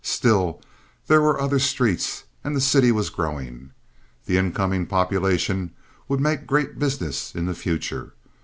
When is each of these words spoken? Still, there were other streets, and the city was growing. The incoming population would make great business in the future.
Still, 0.03 0.59
there 1.05 1.21
were 1.21 1.39
other 1.39 1.59
streets, 1.59 2.23
and 2.43 2.55
the 2.55 2.59
city 2.59 2.91
was 2.91 3.11
growing. 3.11 3.69
The 4.25 4.39
incoming 4.39 4.87
population 4.87 5.75
would 6.07 6.19
make 6.19 6.47
great 6.47 6.79
business 6.79 7.35
in 7.35 7.45
the 7.45 7.53
future. 7.53 8.13